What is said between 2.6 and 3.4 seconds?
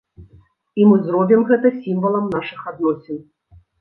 адносін.